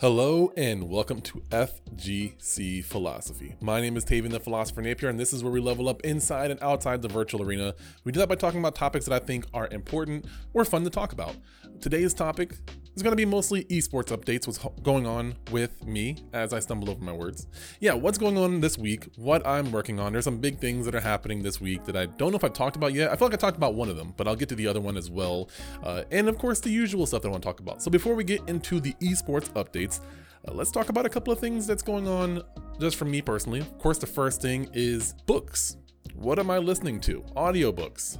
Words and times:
Hello 0.00 0.50
and 0.56 0.88
welcome 0.88 1.20
to 1.20 1.42
FGC 1.50 2.82
Philosophy. 2.82 3.56
My 3.60 3.82
name 3.82 3.98
is 3.98 4.04
Tavian 4.06 4.30
the 4.30 4.40
Philosopher 4.40 4.80
Napier, 4.80 5.10
and 5.10 5.20
this 5.20 5.34
is 5.34 5.44
where 5.44 5.52
we 5.52 5.60
level 5.60 5.90
up 5.90 6.00
inside 6.06 6.50
and 6.50 6.58
outside 6.62 7.02
the 7.02 7.08
virtual 7.08 7.42
arena. 7.42 7.74
We 8.04 8.10
do 8.10 8.18
that 8.20 8.30
by 8.30 8.36
talking 8.36 8.60
about 8.60 8.74
topics 8.74 9.04
that 9.04 9.22
I 9.22 9.22
think 9.22 9.44
are 9.52 9.68
important 9.68 10.24
or 10.54 10.64
fun 10.64 10.84
to 10.84 10.90
talk 10.90 11.12
about. 11.12 11.36
Today's 11.82 12.14
topic 12.14 12.54
is 12.94 13.02
going 13.02 13.12
to 13.12 13.16
be 13.16 13.24
mostly 13.24 13.64
esports 13.64 14.16
updates, 14.16 14.46
what's 14.46 14.58
going 14.82 15.06
on 15.06 15.34
with 15.50 15.84
me 15.86 16.16
as 16.32 16.52
I 16.52 16.60
stumble 16.60 16.90
over 16.90 17.02
my 17.02 17.12
words. 17.12 17.46
Yeah, 17.80 17.94
what's 17.94 18.18
going 18.18 18.36
on 18.36 18.60
this 18.60 18.76
week, 18.76 19.08
what 19.16 19.46
I'm 19.46 19.70
working 19.72 20.00
on. 20.00 20.12
There's 20.12 20.24
some 20.24 20.38
big 20.38 20.58
things 20.58 20.86
that 20.86 20.94
are 20.94 21.00
happening 21.00 21.42
this 21.42 21.60
week 21.60 21.84
that 21.84 21.96
I 21.96 22.06
don't 22.06 22.32
know 22.32 22.36
if 22.36 22.44
I've 22.44 22.52
talked 22.52 22.76
about 22.76 22.92
yet. 22.92 23.10
I 23.10 23.16
feel 23.16 23.28
like 23.28 23.34
I 23.34 23.38
talked 23.38 23.56
about 23.56 23.74
one 23.74 23.88
of 23.88 23.96
them, 23.96 24.14
but 24.16 24.26
I'll 24.26 24.36
get 24.36 24.48
to 24.50 24.54
the 24.54 24.66
other 24.66 24.80
one 24.80 24.96
as 24.96 25.10
well. 25.10 25.48
Uh, 25.82 26.02
and 26.10 26.28
of 26.28 26.38
course, 26.38 26.60
the 26.60 26.70
usual 26.70 27.06
stuff 27.06 27.22
that 27.22 27.28
I 27.28 27.30
want 27.30 27.42
to 27.42 27.48
talk 27.48 27.60
about. 27.60 27.82
So 27.82 27.90
before 27.90 28.14
we 28.14 28.24
get 28.24 28.42
into 28.48 28.80
the 28.80 28.94
esports 28.94 29.50
updates, 29.52 30.00
uh, 30.46 30.52
let's 30.52 30.70
talk 30.70 30.88
about 30.88 31.06
a 31.06 31.10
couple 31.10 31.32
of 31.32 31.38
things 31.38 31.66
that's 31.66 31.82
going 31.82 32.08
on 32.08 32.42
just 32.80 32.96
for 32.96 33.04
me 33.04 33.22
personally. 33.22 33.60
Of 33.60 33.78
course, 33.78 33.98
the 33.98 34.06
first 34.06 34.40
thing 34.40 34.68
is 34.72 35.14
books. 35.26 35.76
What 36.14 36.38
am 36.38 36.50
I 36.50 36.58
listening 36.58 37.00
to? 37.02 37.22
Audiobooks. 37.36 38.18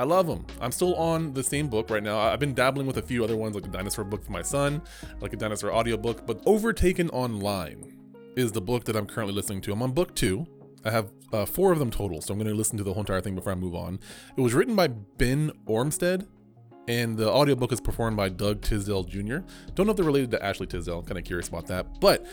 I 0.00 0.04
love 0.04 0.26
them. 0.26 0.46
I'm 0.62 0.72
still 0.72 0.94
on 0.94 1.34
the 1.34 1.42
same 1.42 1.68
book 1.68 1.90
right 1.90 2.02
now. 2.02 2.18
I've 2.18 2.40
been 2.40 2.54
dabbling 2.54 2.86
with 2.86 2.96
a 2.96 3.02
few 3.02 3.22
other 3.22 3.36
ones, 3.36 3.54
like 3.54 3.66
a 3.66 3.68
dinosaur 3.68 4.02
book 4.02 4.24
for 4.24 4.32
my 4.32 4.40
son, 4.40 4.80
like 5.20 5.34
a 5.34 5.36
dinosaur 5.36 5.74
audiobook, 5.74 6.26
but 6.26 6.40
Overtaken 6.46 7.10
Online 7.10 7.98
is 8.34 8.50
the 8.50 8.62
book 8.62 8.84
that 8.84 8.96
I'm 8.96 9.04
currently 9.04 9.34
listening 9.34 9.60
to. 9.60 9.72
I'm 9.72 9.82
on 9.82 9.92
book 9.92 10.14
two. 10.14 10.46
I 10.86 10.90
have 10.90 11.12
uh, 11.34 11.44
four 11.44 11.70
of 11.70 11.78
them 11.78 11.90
total, 11.90 12.22
so 12.22 12.32
I'm 12.32 12.38
going 12.38 12.48
to 12.48 12.56
listen 12.56 12.78
to 12.78 12.82
the 12.82 12.94
whole 12.94 13.02
entire 13.02 13.20
thing 13.20 13.34
before 13.34 13.52
I 13.52 13.56
move 13.56 13.74
on. 13.74 13.98
It 14.38 14.40
was 14.40 14.54
written 14.54 14.74
by 14.74 14.88
Ben 14.88 15.52
Ormsted, 15.66 16.26
and 16.88 17.18
the 17.18 17.30
audiobook 17.30 17.70
is 17.70 17.82
performed 17.82 18.16
by 18.16 18.30
Doug 18.30 18.62
Tisdale 18.62 19.04
Jr. 19.04 19.40
Don't 19.74 19.84
know 19.84 19.90
if 19.90 19.96
they're 19.98 20.06
related 20.06 20.30
to 20.30 20.42
Ashley 20.42 20.66
Tisdale. 20.66 21.00
I'm 21.00 21.04
kind 21.04 21.18
of 21.18 21.24
curious 21.24 21.48
about 21.48 21.66
that, 21.66 22.00
but 22.00 22.26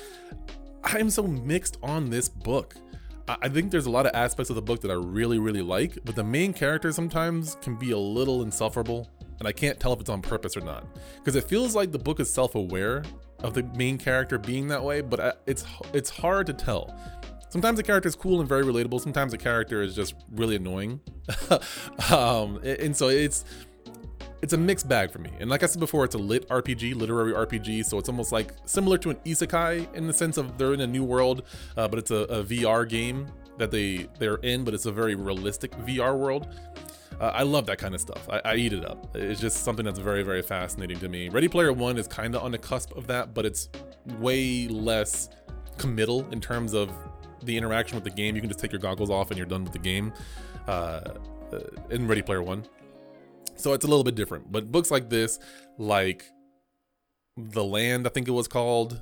I'm 0.86 1.10
so 1.10 1.24
mixed 1.24 1.80
on 1.84 2.12
this 2.12 2.30
book. 2.30 2.76
I 3.28 3.50
think 3.50 3.72
there's 3.72 3.88
a 3.88 3.92
lot 3.92 4.06
of 4.06 4.14
aspects 4.14 4.50
of 4.50 4.56
the 4.56 4.62
book 4.62 4.80
that 4.82 4.92
I 4.92 4.94
really, 4.94 5.38
really 5.38 5.62
like, 5.62 5.98
but 6.06 6.16
the 6.16 6.24
main 6.24 6.54
character 6.54 6.94
sometimes 6.94 7.58
can 7.62 7.76
be 7.76 7.92
a 7.92 7.98
little 7.98 8.42
insufferable, 8.42 9.10
and 9.40 9.48
I 9.48 9.52
can't 9.52 9.78
tell 9.80 9.92
if 9.92 10.00
it's 10.00 10.10
on 10.10 10.22
purpose 10.22 10.56
or 10.56 10.62
not. 10.62 10.86
Because 11.18 11.36
it 11.36 11.44
feels 11.44 11.76
like 11.76 11.92
the 11.92 12.00
book 12.00 12.22
is 12.22 12.30
self-aware 12.30 13.04
of 13.40 13.54
the 13.54 13.64
main 13.76 13.98
character 13.98 14.38
being 14.38 14.70
that 14.70 14.82
way, 14.82 15.02
but 15.02 15.42
it's 15.46 15.66
it's 15.94 16.10
hard 16.10 16.48
to 16.48 16.54
tell. 16.54 16.98
Sometimes 17.50 17.78
the 17.78 17.84
character 17.84 18.08
is 18.08 18.16
cool 18.16 18.40
and 18.40 18.48
very 18.48 18.64
relatable. 18.64 19.00
Sometimes 19.02 19.32
the 19.32 19.38
character 19.38 19.82
is 19.82 19.94
just 19.96 20.16
really 20.32 20.56
annoying, 20.56 21.02
um, 22.12 22.60
and 22.64 22.96
so 22.96 23.10
it's 23.10 23.44
it's 24.42 24.54
a 24.54 24.58
mixed 24.58 24.88
bag 24.88 25.12
for 25.12 25.20
me. 25.20 25.32
And 25.40 25.50
like 25.50 25.64
I 25.64 25.66
said 25.66 25.80
before, 25.80 26.06
it's 26.06 26.16
a 26.16 26.20
lit 26.20 26.48
RPG, 26.50 26.96
literary 26.96 27.34
RPG, 27.34 27.86
so 27.86 27.98
it's 27.98 28.10
almost 28.10 28.32
like 28.32 28.54
similar 28.66 28.98
to 29.00 29.10
an 29.10 29.18
isekai 29.26 29.94
in 29.96 30.08
the 30.08 30.14
sense 30.14 30.38
of 30.38 30.58
they're 30.58 30.74
in 30.74 30.82
a 30.82 30.88
new 30.88 31.04
world, 31.04 31.44
uh, 31.76 31.88
but 31.88 32.00
it's 32.00 32.12
a, 32.12 32.16
a, 32.16 32.44
VR 32.44 32.88
game 32.88 33.28
that 33.58 33.72
they 33.72 34.08
they're 34.20 34.36
in, 34.38 34.64
but 34.64 34.74
it's 34.74 34.86
a 34.86 34.92
very 34.92 35.16
realistic 35.16 35.72
VR 35.80 36.18
world. 36.18 36.48
Uh, 37.20 37.32
I 37.34 37.42
love 37.42 37.66
that 37.66 37.80
kind 37.80 37.96
of 37.96 38.02
stuff. 38.02 38.30
I, 38.30 38.42
I, 38.46 38.56
eat 38.56 38.74
it 38.74 38.86
up. 38.86 39.16
It's 39.16 39.42
just 39.42 39.64
something 39.64 39.84
that's 39.84 39.98
very 39.98 40.22
very 40.22 40.44
fascinating 40.44 41.00
to 41.00 41.10
me. 41.10 41.30
Ready 41.30 41.48
Player 41.48 41.74
One 41.74 41.98
is 41.98 42.08
kind 42.08 42.36
of 42.36 42.44
on 42.44 42.52
the 42.52 42.60
cusp 42.60 42.96
of 42.96 43.08
that, 43.08 43.34
but 43.34 43.46
it's 43.46 43.70
way 44.20 44.68
less 44.68 45.30
committal 45.78 46.28
in 46.32 46.40
terms 46.40 46.74
of 46.74 46.92
the 47.44 47.58
interaction 47.58 47.96
with 47.96 48.04
the 48.04 48.12
game. 48.12 48.36
You 48.36 48.42
can 48.42 48.50
just 48.50 48.60
take 48.60 48.72
your 48.72 48.82
goggles 48.82 49.10
off 49.10 49.32
and 49.32 49.38
you're 49.38 49.48
done 49.48 49.64
with 49.64 49.74
the 49.74 49.80
game. 49.80 50.14
Uh, 50.68 51.02
uh 51.52 51.60
in 51.90 52.08
Ready 52.08 52.22
Player 52.22 52.44
One. 52.44 52.64
So 53.58 53.74
it's 53.74 53.86
a 53.86 53.88
little 53.88 54.04
bit 54.04 54.16
different. 54.16 54.52
But 54.52 54.72
books 54.72 54.92
like 54.92 55.10
this, 55.10 55.40
like 55.78 56.24
The 57.36 57.64
Land, 57.64 58.08
I 58.08 58.10
think 58.10 58.28
it 58.28 58.32
was 58.32 58.48
called, 58.48 59.02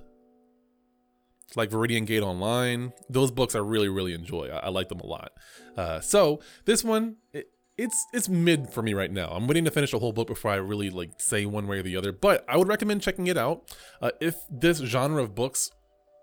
like 1.56 1.70
Viridian 1.70 2.06
Gate 2.06 2.24
Online, 2.24 2.94
those 3.10 3.32
books 3.32 3.56
I 3.56 3.60
really, 3.60 3.90
really 3.90 4.14
enjoy. 4.14 4.50
I, 4.50 4.58
I 4.66 4.70
like 4.70 4.90
them 4.90 5.00
a 5.00 5.06
lot. 5.06 5.32
Uh, 5.78 6.00
so 6.00 6.42
this 6.66 6.84
one, 6.84 7.18
it, 7.34 7.50
it's 7.78 8.06
it's 8.14 8.30
mid 8.30 8.70
for 8.70 8.82
me 8.82 8.94
right 8.94 9.12
now. 9.12 9.28
I'm 9.28 9.48
waiting 9.48 9.66
to 9.66 9.72
finish 9.72 9.92
the 9.92 10.00
whole 10.00 10.14
book 10.14 10.28
before 10.28 10.52
I 10.52 10.56
really 10.56 10.90
like 10.90 11.20
say 11.20 11.46
one 11.46 11.68
way 11.68 11.80
or 11.80 11.84
the 11.84 11.98
other. 11.98 12.12
But 12.12 12.46
I 12.48 12.58
would 12.58 12.68
recommend 12.68 13.02
checking 13.02 13.28
it 13.28 13.38
out 13.38 13.76
uh, 14.02 14.12
if 14.22 14.38
this 14.50 14.78
genre 14.80 15.22
of 15.22 15.36
books 15.36 15.72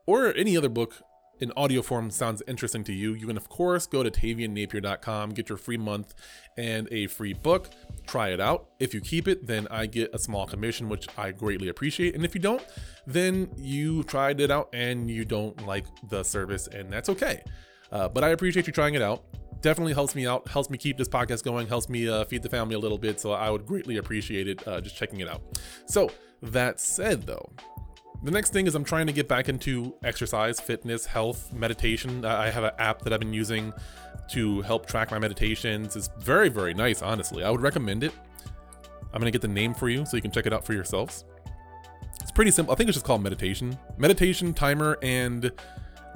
or 0.06 0.34
any 0.34 0.56
other 0.56 0.70
book 0.70 1.02
in 1.42 1.52
audio 1.56 1.82
form 1.82 2.08
sounds 2.08 2.40
interesting 2.46 2.84
to 2.84 2.92
you, 2.92 3.14
you 3.14 3.26
can 3.26 3.36
of 3.36 3.48
course 3.48 3.88
go 3.88 4.04
to 4.04 4.10
taviannapier.com, 4.10 5.30
get 5.30 5.48
your 5.48 5.58
free 5.58 5.76
month 5.76 6.14
and 6.56 6.88
a 6.92 7.08
free 7.08 7.32
book. 7.32 7.68
Try 8.06 8.28
it 8.28 8.40
out. 8.40 8.68
If 8.78 8.94
you 8.94 9.00
keep 9.00 9.26
it, 9.26 9.44
then 9.44 9.66
I 9.68 9.86
get 9.86 10.14
a 10.14 10.20
small 10.20 10.46
commission, 10.46 10.88
which 10.88 11.08
I 11.18 11.32
greatly 11.32 11.68
appreciate. 11.68 12.14
And 12.14 12.24
if 12.24 12.36
you 12.36 12.40
don't, 12.40 12.64
then 13.08 13.50
you 13.56 14.04
tried 14.04 14.40
it 14.40 14.52
out 14.52 14.68
and 14.72 15.10
you 15.10 15.24
don't 15.24 15.66
like 15.66 15.86
the 16.08 16.22
service, 16.22 16.68
and 16.68 16.88
that's 16.92 17.08
okay. 17.08 17.42
Uh, 17.90 18.08
but 18.08 18.22
I 18.22 18.28
appreciate 18.28 18.68
you 18.68 18.72
trying 18.72 18.94
it 18.94 19.02
out. 19.02 19.24
Definitely 19.62 19.94
helps 19.94 20.14
me 20.14 20.26
out, 20.28 20.46
helps 20.46 20.70
me 20.70 20.78
keep 20.78 20.96
this 20.96 21.08
podcast 21.08 21.42
going, 21.42 21.66
helps 21.66 21.88
me 21.88 22.08
uh, 22.08 22.24
feed 22.24 22.44
the 22.44 22.48
family 22.48 22.76
a 22.76 22.78
little 22.78 22.98
bit. 22.98 23.20
So 23.20 23.32
I 23.32 23.50
would 23.50 23.66
greatly 23.66 23.96
appreciate 23.96 24.46
it 24.46 24.66
uh, 24.68 24.80
just 24.80 24.96
checking 24.96 25.18
it 25.18 25.28
out. 25.28 25.42
So, 25.86 26.08
that 26.42 26.80
said, 26.80 27.22
though, 27.22 27.52
the 28.22 28.30
next 28.30 28.52
thing 28.52 28.66
is 28.66 28.74
I'm 28.74 28.84
trying 28.84 29.06
to 29.06 29.12
get 29.12 29.28
back 29.28 29.48
into 29.48 29.94
exercise, 30.04 30.60
fitness, 30.60 31.06
health, 31.06 31.52
meditation. 31.52 32.24
I 32.24 32.50
have 32.50 32.64
an 32.64 32.72
app 32.78 33.02
that 33.02 33.12
I've 33.12 33.20
been 33.20 33.34
using 33.34 33.72
to 34.30 34.60
help 34.62 34.86
track 34.86 35.10
my 35.10 35.18
meditations. 35.18 35.96
It's 35.96 36.08
very, 36.18 36.48
very 36.48 36.72
nice, 36.72 37.02
honestly. 37.02 37.42
I 37.42 37.50
would 37.50 37.60
recommend 37.60 38.04
it. 38.04 38.12
I'm 39.12 39.20
going 39.20 39.30
to 39.30 39.36
get 39.36 39.42
the 39.42 39.48
name 39.48 39.74
for 39.74 39.88
you 39.88 40.06
so 40.06 40.16
you 40.16 40.22
can 40.22 40.30
check 40.30 40.46
it 40.46 40.52
out 40.52 40.64
for 40.64 40.72
yourselves. 40.72 41.24
It's 42.20 42.30
pretty 42.30 42.52
simple. 42.52 42.72
I 42.72 42.76
think 42.76 42.88
it's 42.88 42.96
just 42.96 43.04
called 43.04 43.22
meditation. 43.22 43.76
Meditation 43.98 44.54
timer 44.54 44.98
and 45.02 45.50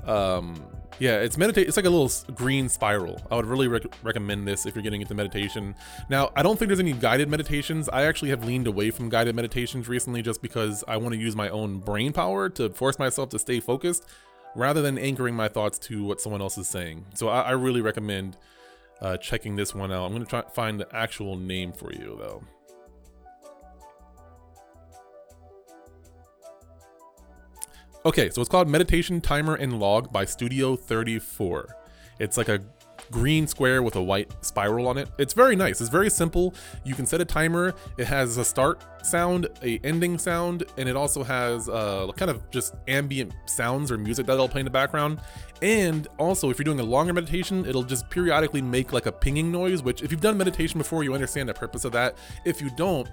um 0.04 0.64
yeah, 0.98 1.20
it's 1.20 1.36
meditate. 1.36 1.68
It's 1.68 1.76
like 1.76 1.86
a 1.86 1.90
little 1.90 2.10
green 2.34 2.68
spiral. 2.68 3.20
I 3.30 3.36
would 3.36 3.46
really 3.46 3.68
rec- 3.68 3.84
recommend 4.02 4.48
this 4.48 4.66
if 4.66 4.74
you're 4.74 4.82
getting 4.82 5.02
into 5.02 5.14
meditation. 5.14 5.74
Now, 6.08 6.30
I 6.34 6.42
don't 6.42 6.58
think 6.58 6.68
there's 6.68 6.80
any 6.80 6.92
guided 6.92 7.28
meditations. 7.28 7.88
I 7.88 8.04
actually 8.04 8.30
have 8.30 8.44
leaned 8.44 8.66
away 8.66 8.90
from 8.90 9.08
guided 9.08 9.34
meditations 9.34 9.88
recently 9.88 10.22
just 10.22 10.40
because 10.40 10.82
I 10.88 10.96
want 10.96 11.14
to 11.14 11.20
use 11.20 11.36
my 11.36 11.48
own 11.50 11.78
brain 11.78 12.12
power 12.12 12.48
to 12.50 12.70
force 12.70 12.98
myself 12.98 13.28
to 13.30 13.38
stay 13.38 13.60
focused 13.60 14.04
rather 14.54 14.80
than 14.80 14.96
anchoring 14.96 15.34
my 15.34 15.48
thoughts 15.48 15.78
to 15.78 16.02
what 16.02 16.20
someone 16.20 16.40
else 16.40 16.56
is 16.56 16.68
saying. 16.68 17.04
So 17.14 17.28
I, 17.28 17.42
I 17.42 17.50
really 17.52 17.82
recommend 17.82 18.36
uh, 19.02 19.18
checking 19.18 19.56
this 19.56 19.74
one 19.74 19.92
out. 19.92 20.06
I'm 20.06 20.18
to 20.18 20.24
try 20.24 20.40
to 20.40 20.48
find 20.50 20.80
the 20.80 20.88
actual 20.94 21.36
name 21.36 21.72
for 21.72 21.92
you 21.92 22.16
though. 22.18 22.42
Okay, 28.06 28.30
so 28.30 28.40
it's 28.40 28.48
called 28.48 28.68
Meditation 28.68 29.20
Timer 29.20 29.56
and 29.56 29.80
Log 29.80 30.12
by 30.12 30.24
Studio 30.24 30.76
34. 30.76 31.74
It's 32.20 32.36
like 32.36 32.48
a 32.48 32.60
green 33.10 33.48
square 33.48 33.82
with 33.82 33.96
a 33.96 34.02
white 34.02 34.30
spiral 34.44 34.86
on 34.86 34.96
it. 34.96 35.08
It's 35.18 35.34
very 35.34 35.56
nice. 35.56 35.80
It's 35.80 35.90
very 35.90 36.08
simple. 36.08 36.54
You 36.84 36.94
can 36.94 37.04
set 37.04 37.20
a 37.20 37.24
timer. 37.24 37.74
It 37.98 38.06
has 38.06 38.36
a 38.36 38.44
start 38.44 38.80
sound, 39.04 39.48
a 39.64 39.80
ending 39.82 40.18
sound, 40.18 40.62
and 40.76 40.88
it 40.88 40.94
also 40.94 41.24
has 41.24 41.68
uh, 41.68 42.06
kind 42.16 42.30
of 42.30 42.48
just 42.52 42.76
ambient 42.86 43.32
sounds 43.46 43.90
or 43.90 43.98
music 43.98 44.24
that'll 44.26 44.48
play 44.48 44.60
in 44.60 44.66
the 44.66 44.70
background. 44.70 45.20
And 45.60 46.06
also, 46.16 46.48
if 46.48 46.60
you're 46.60 46.64
doing 46.64 46.78
a 46.78 46.84
longer 46.84 47.12
meditation, 47.12 47.66
it'll 47.66 47.82
just 47.82 48.08
periodically 48.08 48.62
make 48.62 48.92
like 48.92 49.06
a 49.06 49.12
pinging 49.12 49.50
noise, 49.50 49.82
which 49.82 50.04
if 50.04 50.12
you've 50.12 50.20
done 50.20 50.38
meditation 50.38 50.78
before, 50.78 51.02
you 51.02 51.12
understand 51.12 51.48
the 51.48 51.54
purpose 51.54 51.84
of 51.84 51.90
that. 51.90 52.16
If 52.44 52.60
you 52.62 52.70
don't, 52.76 53.08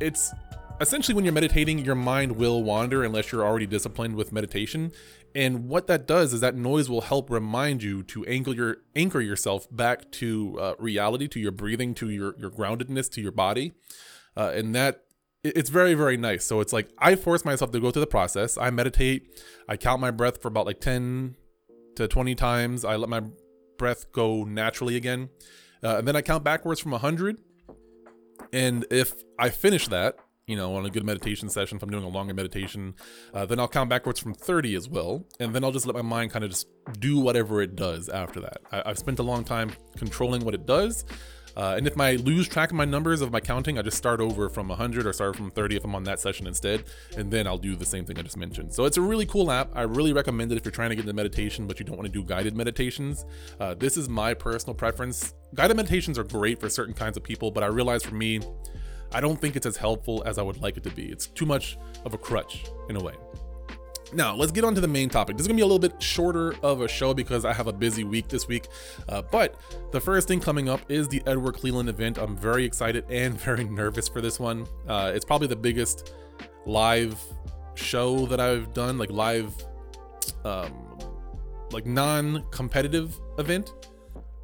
it's 0.00 0.32
essentially 0.80 1.14
when 1.14 1.24
you're 1.24 1.34
meditating 1.34 1.84
your 1.84 1.94
mind 1.94 2.32
will 2.32 2.62
wander 2.62 3.04
unless 3.04 3.30
you're 3.30 3.44
already 3.44 3.66
disciplined 3.66 4.16
with 4.16 4.32
meditation. 4.32 4.92
And 5.34 5.68
what 5.68 5.86
that 5.88 6.06
does 6.06 6.32
is 6.32 6.40
that 6.40 6.56
noise 6.56 6.88
will 6.88 7.02
help 7.02 7.30
remind 7.30 7.82
you 7.82 8.02
to 8.04 8.24
anchor 8.24 8.52
your 8.52 8.76
anchor 8.96 9.20
yourself 9.20 9.68
back 9.70 10.10
to 10.12 10.58
uh, 10.58 10.74
reality 10.78 11.28
to 11.28 11.40
your 11.40 11.52
breathing 11.52 11.94
to 11.94 12.10
your 12.10 12.34
your 12.38 12.50
groundedness 12.50 13.10
to 13.12 13.20
your 13.20 13.32
body. 13.32 13.72
Uh, 14.36 14.52
and 14.54 14.74
that 14.74 15.04
it's 15.44 15.70
very 15.70 15.94
very 15.94 16.16
nice. 16.16 16.44
So 16.44 16.60
it's 16.60 16.72
like 16.72 16.88
i 16.98 17.14
force 17.14 17.44
myself 17.44 17.70
to 17.72 17.80
go 17.80 17.90
through 17.90 18.00
the 18.00 18.06
process. 18.06 18.58
I 18.58 18.70
meditate. 18.70 19.40
I 19.68 19.76
count 19.76 20.00
my 20.00 20.10
breath 20.10 20.40
for 20.40 20.48
about 20.48 20.66
like 20.66 20.80
10 20.80 21.36
to 21.96 22.08
20 22.08 22.34
times. 22.34 22.84
I 22.84 22.96
let 22.96 23.08
my 23.08 23.22
breath 23.78 24.10
go 24.12 24.44
naturally 24.44 24.96
again. 24.96 25.28
Uh, 25.82 25.98
and 25.98 26.08
then 26.08 26.16
i 26.16 26.20
count 26.20 26.44
backwards 26.44 26.78
from 26.78 26.90
100 26.90 27.38
and 28.52 28.84
if 28.90 29.14
i 29.38 29.48
finish 29.48 29.88
that 29.88 30.16
you 30.50 30.56
know, 30.56 30.74
on 30.74 30.84
a 30.84 30.90
good 30.90 31.04
meditation 31.04 31.48
session, 31.48 31.76
if 31.76 31.82
I'm 31.84 31.90
doing 31.90 32.02
a 32.02 32.08
longer 32.08 32.34
meditation, 32.34 32.94
uh, 33.32 33.46
then 33.46 33.60
I'll 33.60 33.68
count 33.68 33.88
backwards 33.88 34.18
from 34.18 34.34
30 34.34 34.74
as 34.74 34.88
well. 34.88 35.24
And 35.38 35.54
then 35.54 35.62
I'll 35.62 35.70
just 35.70 35.86
let 35.86 35.94
my 35.94 36.02
mind 36.02 36.32
kind 36.32 36.44
of 36.44 36.50
just 36.50 36.66
do 36.98 37.20
whatever 37.20 37.62
it 37.62 37.76
does 37.76 38.08
after 38.08 38.40
that. 38.40 38.58
I, 38.72 38.88
have 38.88 38.98
spent 38.98 39.20
a 39.20 39.22
long 39.22 39.44
time 39.44 39.70
controlling 39.96 40.44
what 40.44 40.54
it 40.54 40.66
does. 40.66 41.04
Uh, 41.56 41.74
and 41.76 41.86
if 41.86 41.98
I 42.00 42.16
lose 42.16 42.48
track 42.48 42.70
of 42.70 42.76
my 42.76 42.84
numbers 42.84 43.20
of 43.20 43.30
my 43.30 43.38
counting, 43.38 43.78
I 43.78 43.82
just 43.82 43.96
start 43.96 44.20
over 44.20 44.48
from 44.48 44.68
100 44.68 45.06
or 45.06 45.12
start 45.12 45.36
from 45.36 45.52
30 45.52 45.76
if 45.76 45.84
I'm 45.84 45.94
on 45.94 46.02
that 46.04 46.18
session 46.18 46.48
instead. 46.48 46.84
And 47.16 47.30
then 47.30 47.46
I'll 47.46 47.58
do 47.58 47.76
the 47.76 47.86
same 47.86 48.04
thing 48.04 48.18
I 48.18 48.22
just 48.22 48.36
mentioned. 48.36 48.72
So 48.72 48.86
it's 48.86 48.96
a 48.96 49.02
really 49.02 49.26
cool 49.26 49.52
app. 49.52 49.70
I 49.74 49.82
really 49.82 50.12
recommend 50.12 50.50
it 50.50 50.56
if 50.56 50.64
you're 50.64 50.72
trying 50.72 50.90
to 50.90 50.96
get 50.96 51.02
into 51.02 51.12
meditation, 51.12 51.68
but 51.68 51.78
you 51.78 51.84
don't 51.84 51.96
want 51.96 52.06
to 52.06 52.12
do 52.12 52.24
guided 52.24 52.56
meditations. 52.56 53.24
Uh, 53.60 53.74
this 53.74 53.96
is 53.96 54.08
my 54.08 54.34
personal 54.34 54.74
preference. 54.74 55.32
Guided 55.54 55.76
meditations 55.76 56.18
are 56.18 56.24
great 56.24 56.58
for 56.58 56.68
certain 56.68 56.94
kinds 56.94 57.16
of 57.16 57.22
people, 57.22 57.52
but 57.52 57.62
I 57.62 57.66
realize 57.66 58.02
for 58.02 58.16
me, 58.16 58.40
I 59.12 59.20
don't 59.20 59.40
think 59.40 59.56
it's 59.56 59.66
as 59.66 59.76
helpful 59.76 60.22
as 60.24 60.38
I 60.38 60.42
would 60.42 60.60
like 60.60 60.76
it 60.76 60.84
to 60.84 60.90
be. 60.90 61.06
It's 61.06 61.26
too 61.26 61.46
much 61.46 61.78
of 62.04 62.14
a 62.14 62.18
crutch 62.18 62.64
in 62.88 62.96
a 62.96 63.00
way. 63.02 63.14
Now, 64.12 64.34
let's 64.34 64.50
get 64.50 64.64
on 64.64 64.74
to 64.74 64.80
the 64.80 64.88
main 64.88 65.08
topic. 65.08 65.36
This 65.36 65.44
is 65.44 65.48
gonna 65.48 65.56
be 65.56 65.62
a 65.62 65.66
little 65.66 65.78
bit 65.78 66.02
shorter 66.02 66.54
of 66.62 66.80
a 66.80 66.88
show 66.88 67.14
because 67.14 67.44
I 67.44 67.52
have 67.52 67.68
a 67.68 67.72
busy 67.72 68.02
week 68.02 68.28
this 68.28 68.48
week. 68.48 68.66
Uh, 69.08 69.22
but 69.22 69.54
the 69.92 70.00
first 70.00 70.26
thing 70.26 70.40
coming 70.40 70.68
up 70.68 70.80
is 70.90 71.06
the 71.06 71.22
Edward 71.26 71.54
Cleveland 71.54 71.88
event. 71.88 72.18
I'm 72.18 72.36
very 72.36 72.64
excited 72.64 73.04
and 73.08 73.40
very 73.40 73.64
nervous 73.64 74.08
for 74.08 74.20
this 74.20 74.40
one. 74.40 74.66
Uh, 74.88 75.12
it's 75.14 75.24
probably 75.24 75.46
the 75.46 75.56
biggest 75.56 76.12
live 76.66 77.20
show 77.74 78.26
that 78.26 78.40
I've 78.40 78.72
done, 78.74 78.98
like 78.98 79.10
live, 79.10 79.54
um, 80.44 80.98
like 81.70 81.86
non-competitive 81.86 83.16
event, 83.38 83.72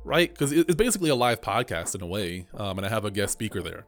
right? 0.04 0.32
Because 0.32 0.52
it's 0.52 0.74
basically 0.76 1.10
a 1.10 1.14
live 1.14 1.40
podcast 1.40 1.96
in 1.96 2.02
a 2.02 2.06
way, 2.06 2.46
um, 2.54 2.78
and 2.78 2.86
I 2.86 2.88
have 2.88 3.04
a 3.04 3.10
guest 3.10 3.32
speaker 3.32 3.62
there. 3.62 3.86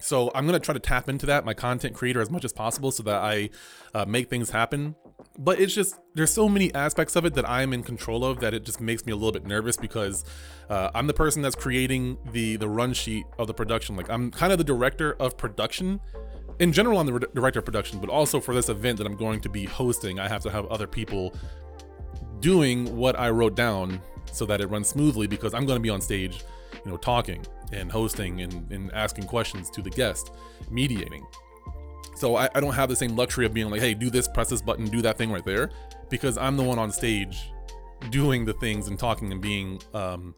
So 0.00 0.30
I'm 0.34 0.46
gonna 0.46 0.60
try 0.60 0.72
to 0.72 0.80
tap 0.80 1.08
into 1.08 1.26
that, 1.26 1.44
my 1.44 1.54
content 1.54 1.94
creator, 1.94 2.20
as 2.20 2.30
much 2.30 2.44
as 2.44 2.52
possible, 2.52 2.90
so 2.90 3.02
that 3.04 3.16
I 3.16 3.50
uh, 3.94 4.04
make 4.06 4.28
things 4.28 4.50
happen. 4.50 4.94
But 5.38 5.60
it's 5.60 5.74
just 5.74 5.96
there's 6.14 6.32
so 6.32 6.48
many 6.48 6.74
aspects 6.74 7.16
of 7.16 7.24
it 7.24 7.34
that 7.34 7.48
I'm 7.48 7.72
in 7.72 7.82
control 7.82 8.24
of 8.24 8.40
that 8.40 8.54
it 8.54 8.64
just 8.64 8.80
makes 8.80 9.06
me 9.06 9.12
a 9.12 9.16
little 9.16 9.32
bit 9.32 9.46
nervous 9.46 9.76
because 9.76 10.24
uh, 10.68 10.90
I'm 10.94 11.06
the 11.06 11.14
person 11.14 11.42
that's 11.42 11.54
creating 11.54 12.18
the 12.32 12.56
the 12.56 12.68
run 12.68 12.92
sheet 12.92 13.24
of 13.38 13.46
the 13.46 13.54
production. 13.54 13.96
Like 13.96 14.10
I'm 14.10 14.30
kind 14.30 14.52
of 14.52 14.58
the 14.58 14.64
director 14.64 15.16
of 15.20 15.36
production. 15.36 16.00
In 16.58 16.72
general, 16.72 16.98
I'm 16.98 17.06
the 17.06 17.14
re- 17.14 17.26
director 17.34 17.60
of 17.60 17.64
production, 17.64 18.00
but 18.00 18.10
also 18.10 18.38
for 18.38 18.54
this 18.54 18.68
event 18.68 18.98
that 18.98 19.06
I'm 19.06 19.16
going 19.16 19.40
to 19.40 19.48
be 19.48 19.64
hosting, 19.64 20.18
I 20.18 20.28
have 20.28 20.42
to 20.42 20.50
have 20.50 20.66
other 20.66 20.86
people 20.86 21.34
doing 22.40 22.96
what 22.96 23.18
I 23.18 23.30
wrote 23.30 23.54
down 23.54 24.00
so 24.32 24.44
that 24.46 24.60
it 24.60 24.66
runs 24.66 24.88
smoothly 24.88 25.26
because 25.26 25.54
I'm 25.54 25.66
going 25.66 25.76
to 25.76 25.82
be 25.82 25.90
on 25.90 26.00
stage, 26.00 26.42
you 26.84 26.90
know, 26.90 26.96
talking 26.96 27.44
and 27.72 27.90
hosting 27.90 28.42
and, 28.42 28.70
and 28.70 28.92
asking 28.92 29.24
questions 29.24 29.70
to 29.70 29.82
the 29.82 29.90
guest, 29.90 30.32
mediating. 30.70 31.26
So 32.16 32.36
I, 32.36 32.48
I 32.54 32.60
don't 32.60 32.74
have 32.74 32.88
the 32.88 32.96
same 32.96 33.16
luxury 33.16 33.46
of 33.46 33.54
being 33.54 33.70
like, 33.70 33.80
hey, 33.80 33.94
do 33.94 34.10
this, 34.10 34.28
press 34.28 34.50
this 34.50 34.60
button, 34.60 34.86
do 34.86 35.00
that 35.02 35.16
thing 35.16 35.32
right 35.32 35.44
there, 35.44 35.70
because 36.10 36.36
I'm 36.36 36.56
the 36.56 36.62
one 36.62 36.78
on 36.78 36.92
stage 36.92 37.50
doing 38.10 38.44
the 38.44 38.54
things 38.54 38.88
and 38.88 38.98
talking 38.98 39.32
and 39.32 39.40
being 39.40 39.80
um, 39.94 40.34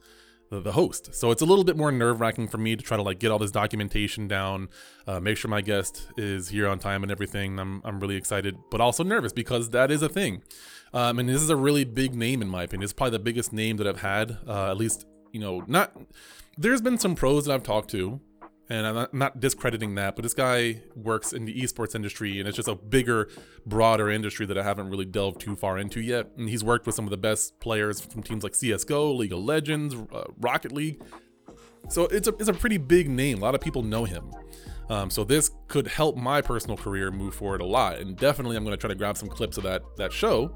the, 0.50 0.60
the 0.60 0.72
host. 0.72 1.14
So 1.14 1.30
it's 1.30 1.42
a 1.42 1.44
little 1.44 1.64
bit 1.64 1.76
more 1.76 1.90
nerve 1.90 2.20
wracking 2.20 2.46
for 2.46 2.58
me 2.58 2.76
to 2.76 2.82
try 2.82 2.96
to 2.96 3.02
like 3.02 3.18
get 3.18 3.30
all 3.30 3.38
this 3.38 3.50
documentation 3.50 4.28
down, 4.28 4.68
uh, 5.06 5.18
make 5.18 5.36
sure 5.36 5.50
my 5.50 5.60
guest 5.60 6.08
is 6.16 6.48
here 6.48 6.68
on 6.68 6.78
time 6.78 7.02
and 7.02 7.10
everything. 7.10 7.58
I'm, 7.58 7.80
I'm 7.84 7.98
really 7.98 8.16
excited, 8.16 8.56
but 8.70 8.80
also 8.80 9.02
nervous 9.02 9.32
because 9.32 9.70
that 9.70 9.90
is 9.90 10.02
a 10.02 10.08
thing. 10.08 10.42
Um, 10.92 11.18
and 11.18 11.28
this 11.28 11.40
is 11.40 11.50
a 11.50 11.56
really 11.56 11.84
big 11.84 12.14
name 12.14 12.42
in 12.42 12.48
my 12.48 12.64
opinion. 12.64 12.84
It's 12.84 12.92
probably 12.92 13.12
the 13.12 13.24
biggest 13.24 13.52
name 13.52 13.78
that 13.78 13.86
I've 13.86 14.02
had, 14.02 14.38
uh, 14.46 14.70
at 14.70 14.76
least, 14.76 15.06
you 15.32 15.40
know, 15.40 15.64
not 15.66 15.96
there's 16.56 16.80
been 16.80 16.98
some 16.98 17.14
pros 17.14 17.46
that 17.46 17.54
I've 17.54 17.62
talked 17.62 17.90
to, 17.90 18.20
and 18.68 18.86
I'm 18.86 18.94
not, 18.94 19.14
not, 19.14 19.40
discrediting 19.40 19.94
that, 19.96 20.14
but 20.14 20.22
this 20.22 20.34
guy 20.34 20.82
works 20.94 21.32
in 21.32 21.46
the 21.46 21.54
esports 21.60 21.94
industry, 21.94 22.38
and 22.38 22.48
it's 22.48 22.56
just 22.56 22.68
a 22.68 22.74
bigger, 22.74 23.28
broader 23.66 24.10
industry 24.10 24.46
that 24.46 24.56
I 24.56 24.62
haven't 24.62 24.88
really 24.88 25.04
delved 25.04 25.40
too 25.40 25.56
far 25.56 25.78
into 25.78 26.00
yet. 26.00 26.30
And 26.36 26.48
he's 26.48 26.62
worked 26.62 26.86
with 26.86 26.94
some 26.94 27.04
of 27.06 27.10
the 27.10 27.16
best 27.16 27.58
players 27.60 28.00
from 28.00 28.22
teams 28.22 28.44
like 28.44 28.54
CS:GO, 28.54 29.12
League 29.12 29.32
of 29.32 29.40
Legends, 29.40 29.94
uh, 29.94 30.24
Rocket 30.38 30.72
League. 30.72 31.02
So 31.88 32.04
it's 32.04 32.28
a 32.28 32.34
it's 32.36 32.48
a 32.48 32.54
pretty 32.54 32.78
big 32.78 33.10
name. 33.10 33.38
A 33.38 33.40
lot 33.40 33.54
of 33.54 33.60
people 33.60 33.82
know 33.82 34.04
him. 34.04 34.30
Um, 34.88 35.10
so 35.10 35.24
this 35.24 35.50
could 35.68 35.86
help 35.86 36.16
my 36.16 36.42
personal 36.42 36.76
career 36.76 37.10
move 37.10 37.34
forward 37.34 37.62
a 37.62 37.66
lot, 37.66 37.98
and 37.98 38.16
definitely 38.16 38.56
I'm 38.56 38.64
going 38.64 38.76
to 38.76 38.80
try 38.80 38.88
to 38.88 38.94
grab 38.94 39.16
some 39.16 39.28
clips 39.28 39.56
of 39.56 39.64
that 39.64 39.82
that 39.96 40.12
show 40.12 40.54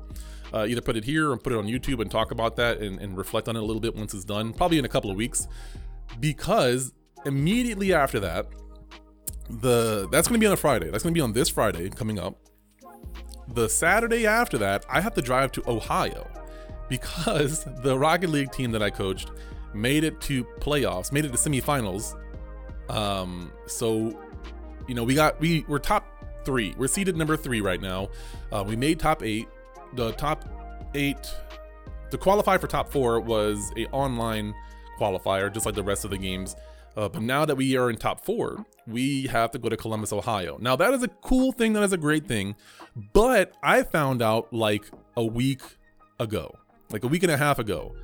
uh, 0.53 0.67
either 0.69 0.81
put 0.81 0.97
it 0.97 1.05
here 1.05 1.31
or 1.31 1.37
put 1.37 1.53
it 1.53 1.59
on 1.59 1.67
YouTube 1.67 2.01
and 2.01 2.11
talk 2.11 2.31
about 2.31 2.57
that 2.57 2.79
and, 2.79 3.01
and 3.01 3.17
reflect 3.17 3.49
on 3.49 3.57
it 3.57 3.61
a 3.61 3.65
little 3.65 3.81
bit 3.81 3.95
once 3.95 4.15
it's 4.15 4.25
done, 4.25 4.53
probably 4.53 4.79
in 4.79 4.85
a 4.85 4.89
couple 4.89 5.11
of 5.11 5.17
weeks 5.17 5.49
because 6.21 6.93
immediately 7.25 7.93
after 7.93 8.21
that, 8.21 8.47
the 9.49 10.09
that's 10.11 10.29
going 10.29 10.39
to 10.39 10.41
be 10.41 10.47
on 10.47 10.53
a 10.53 10.57
Friday. 10.57 10.91
That's 10.91 11.03
going 11.03 11.15
to 11.15 11.19
be 11.19 11.23
on 11.23 11.33
this 11.33 11.49
Friday 11.49 11.89
coming 11.91 12.19
up. 12.19 12.39
The 13.55 13.69
Saturday 13.69 14.27
after 14.27 14.59
that, 14.59 14.85
I 14.89 15.01
have 15.01 15.15
to 15.15 15.23
drive 15.23 15.53
to 15.53 15.63
Ohio 15.69 16.29
because 16.89 17.65
the 17.83 17.97
Rocket 17.97 18.31
League 18.31 18.51
team 18.53 18.73
that 18.73 18.83
I 18.83 18.91
coached 18.91 19.31
made 19.75 20.05
it 20.05 20.21
to 20.23 20.45
playoffs, 20.61 21.13
made 21.13 21.25
it 21.25 21.33
to 21.33 21.39
semifinals. 21.39 22.17
Um, 22.89 23.53
so 23.67 24.19
you 24.89 24.95
know, 24.95 25.05
we 25.05 25.15
got 25.15 25.39
we 25.41 25.65
we're 25.69 25.79
top 25.79 26.07
three. 26.45 26.75
We're 26.77 26.89
seated 26.89 27.17
number 27.17 27.37
three 27.37 27.61
right 27.61 27.81
now. 27.81 28.09
Uh, 28.53 28.65
we 28.67 28.77
made 28.77 28.99
top 28.99 29.23
eight. 29.23 29.49
The 29.97 30.13
top 30.13 30.45
eight, 30.95 31.35
to 32.11 32.19
qualify 32.19 32.59
for 32.59 32.67
top 32.67 32.91
four 32.93 33.19
was 33.19 33.73
a 33.77 33.87
online 33.87 34.55
qualifier, 35.01 35.53
just 35.53 35.67
like 35.67 35.75
the 35.75 35.83
rest 35.83 36.05
of 36.05 36.11
the 36.11 36.19
games. 36.19 36.55
Uh, 36.97 37.09
but 37.09 37.23
now 37.23 37.45
that 37.45 37.57
we 37.57 37.77
are 37.77 37.91
in 37.91 37.97
top 37.97 38.25
four, 38.25 38.65
we 38.87 39.27
have 39.27 39.51
to 39.51 39.59
go 39.59 39.69
to 39.69 39.77
Columbus, 39.77 40.13
Ohio. 40.13 40.57
Now, 40.61 40.77
that 40.77 40.95
is 40.95 41.03
a 41.03 41.09
cool 41.09 41.53
thing. 41.53 41.73
That 41.73 41.83
is 41.83 41.93
a 41.93 41.99
great 41.99 42.27
thing. 42.27 42.57
But 43.13 43.55
I 43.63 43.83
found 43.83 44.23
out 44.23 44.53
like 44.53 44.85
a 45.17 45.25
week 45.25 45.63
ago, 46.19 46.57
like 46.91 47.05
a 47.05 47.09
week 47.09 47.23
and 47.23 47.33
a 47.33 47.37
half 47.37 47.59
ago, 47.59 47.95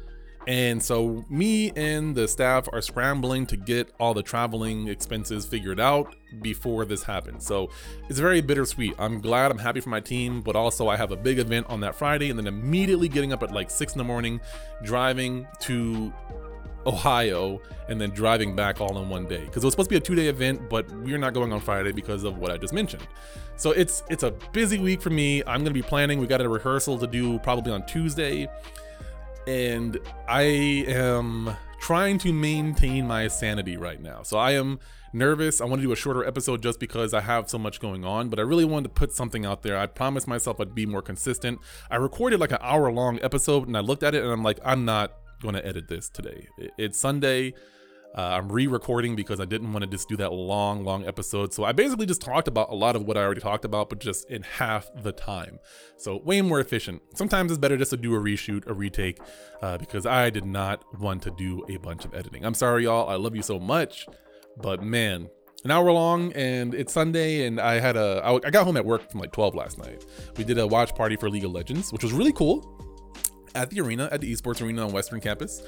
and 0.46 0.82
so 0.82 1.24
me 1.28 1.70
and 1.76 2.14
the 2.14 2.26
staff 2.26 2.68
are 2.72 2.80
scrambling 2.80 3.46
to 3.46 3.56
get 3.56 3.92
all 4.00 4.12
the 4.12 4.22
traveling 4.22 4.88
expenses 4.88 5.46
figured 5.46 5.78
out 5.78 6.14
before 6.40 6.84
this 6.84 7.04
happens. 7.04 7.46
So 7.46 7.70
it's 8.08 8.18
very 8.18 8.40
bittersweet. 8.40 8.94
I'm 8.98 9.20
glad, 9.20 9.50
I'm 9.50 9.58
happy 9.58 9.80
for 9.80 9.90
my 9.90 10.00
team, 10.00 10.40
but 10.40 10.56
also 10.56 10.88
I 10.88 10.96
have 10.96 11.12
a 11.12 11.16
big 11.16 11.38
event 11.38 11.66
on 11.68 11.80
that 11.80 11.94
Friday 11.94 12.30
and 12.30 12.38
then 12.38 12.46
immediately 12.46 13.08
getting 13.08 13.32
up 13.32 13.42
at 13.42 13.52
like 13.52 13.70
six 13.70 13.92
in 13.92 13.98
the 13.98 14.04
morning, 14.04 14.40
driving 14.82 15.46
to 15.60 16.12
Ohio 16.86 17.60
and 17.88 18.00
then 18.00 18.10
driving 18.10 18.56
back 18.56 18.80
all 18.80 18.98
in 18.98 19.08
one 19.08 19.26
day 19.26 19.44
because 19.44 19.62
it 19.62 19.66
was 19.66 19.74
supposed 19.74 19.90
to 19.90 19.94
be 19.94 19.98
a 19.98 20.00
two-day 20.00 20.26
event, 20.26 20.68
but 20.68 20.90
we're 20.90 21.18
not 21.18 21.34
going 21.34 21.52
on 21.52 21.60
Friday 21.60 21.92
because 21.92 22.24
of 22.24 22.38
what 22.38 22.50
I 22.50 22.56
just 22.56 22.72
mentioned. 22.72 23.06
So 23.56 23.70
it's 23.70 24.02
it's 24.10 24.24
a 24.24 24.32
busy 24.52 24.78
week 24.78 25.00
for 25.00 25.10
me. 25.10 25.42
I'm 25.46 25.62
gonna 25.62 25.70
be 25.70 25.82
planning. 25.82 26.18
We 26.18 26.26
got 26.26 26.40
a 26.40 26.48
rehearsal 26.48 26.98
to 26.98 27.06
do 27.06 27.38
probably 27.40 27.72
on 27.72 27.86
Tuesday 27.86 28.48
and 29.46 29.98
I 30.28 30.42
am 30.42 31.56
trying 31.80 32.18
to 32.18 32.32
maintain 32.32 33.06
my 33.06 33.28
sanity 33.28 33.76
right 33.76 34.00
now. 34.00 34.22
So 34.22 34.38
I 34.38 34.52
am 34.52 34.78
nervous. 35.12 35.60
I 35.60 35.64
want 35.64 35.80
to 35.82 35.86
do 35.86 35.92
a 35.92 35.96
shorter 35.96 36.24
episode 36.24 36.62
just 36.62 36.78
because 36.78 37.12
I 37.12 37.20
have 37.20 37.50
so 37.50 37.58
much 37.58 37.80
going 37.80 38.04
on, 38.04 38.28
but 38.28 38.38
I 38.38 38.42
really 38.42 38.64
wanted 38.64 38.84
to 38.84 38.94
put 38.94 39.12
something 39.12 39.44
out 39.44 39.62
there. 39.62 39.76
I 39.76 39.86
promised 39.86 40.28
myself 40.28 40.60
I'd 40.60 40.74
be 40.74 40.86
more 40.86 41.02
consistent. 41.02 41.58
I 41.90 41.96
recorded 41.96 42.40
like 42.40 42.52
an 42.52 42.58
hour 42.60 42.90
long 42.92 43.18
episode 43.22 43.66
and 43.66 43.76
I 43.76 43.80
looked 43.80 44.02
at 44.02 44.14
it 44.14 44.22
and 44.22 44.32
I'm 44.32 44.42
like, 44.42 44.58
I'm 44.64 44.84
not 44.84 45.12
going 45.40 45.54
to 45.54 45.66
edit 45.66 45.88
this 45.88 46.08
today. 46.08 46.46
It's 46.78 46.98
Sunday. 46.98 47.54
Uh, 48.16 48.20
I'm 48.20 48.52
re-recording 48.52 49.16
because 49.16 49.40
I 49.40 49.46
didn't 49.46 49.72
want 49.72 49.84
to 49.84 49.90
just 49.90 50.08
do 50.08 50.16
that 50.18 50.32
long, 50.32 50.84
long 50.84 51.06
episode. 51.06 51.54
So 51.54 51.64
I 51.64 51.72
basically 51.72 52.04
just 52.04 52.20
talked 52.20 52.46
about 52.46 52.70
a 52.70 52.74
lot 52.74 52.94
of 52.94 53.04
what 53.04 53.16
I 53.16 53.22
already 53.22 53.40
talked 53.40 53.64
about, 53.64 53.88
but 53.88 54.00
just 54.00 54.30
in 54.30 54.42
half 54.42 54.90
the 55.02 55.12
time. 55.12 55.58
So 55.96 56.18
way 56.18 56.42
more 56.42 56.60
efficient. 56.60 57.02
Sometimes 57.14 57.50
it's 57.50 57.58
better 57.58 57.78
just 57.78 57.90
to 57.90 57.96
do 57.96 58.14
a 58.14 58.18
reshoot, 58.20 58.66
a 58.66 58.74
retake, 58.74 59.18
uh, 59.62 59.78
because 59.78 60.04
I 60.04 60.28
did 60.28 60.44
not 60.44 60.84
want 61.00 61.22
to 61.22 61.30
do 61.30 61.64
a 61.70 61.78
bunch 61.78 62.04
of 62.04 62.12
editing. 62.14 62.44
I'm 62.44 62.54
sorry, 62.54 62.84
y'all. 62.84 63.08
I 63.08 63.14
love 63.14 63.34
you 63.34 63.42
so 63.42 63.58
much, 63.58 64.06
but 64.58 64.82
man, 64.82 65.30
an 65.64 65.70
hour 65.70 65.90
long, 65.92 66.32
and 66.32 66.74
it's 66.74 66.92
Sunday, 66.92 67.46
and 67.46 67.60
I 67.60 67.78
had 67.78 67.96
a. 67.96 68.20
I 68.44 68.50
got 68.50 68.64
home 68.64 68.76
at 68.76 68.84
work 68.84 69.10
from 69.10 69.20
like 69.20 69.32
12 69.32 69.54
last 69.54 69.78
night. 69.78 70.04
We 70.36 70.44
did 70.44 70.58
a 70.58 70.66
watch 70.66 70.94
party 70.94 71.16
for 71.16 71.30
League 71.30 71.44
of 71.44 71.52
Legends, 71.52 71.92
which 71.92 72.02
was 72.02 72.12
really 72.12 72.32
cool 72.32 72.78
at 73.54 73.70
the 73.70 73.80
arena, 73.80 74.08
at 74.10 74.20
the 74.20 74.32
esports 74.32 74.60
arena 74.60 74.86
on 74.86 74.92
Western 74.92 75.20
Campus. 75.20 75.62